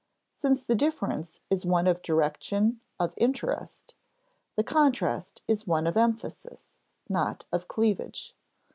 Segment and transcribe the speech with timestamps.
[0.33, 3.93] Since the difference is one of direction of interest,
[4.55, 6.73] the contrast is one of emphasis,
[7.07, 8.35] not of cleavage.